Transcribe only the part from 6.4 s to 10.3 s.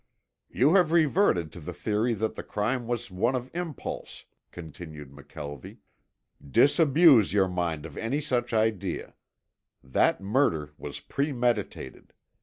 "Disabuse your mind of any such idea. That